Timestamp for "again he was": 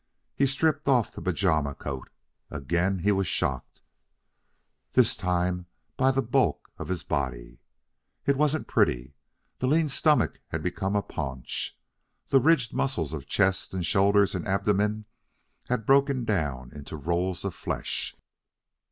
2.49-3.27